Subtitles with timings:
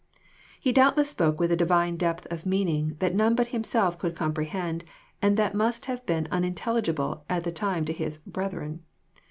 [0.59, 4.83] He doubtless spoke with a Divine depth of meaning that none but Himself could comprehend,
[5.21, 8.83] and that must have been unintelligible at the time to His brethren."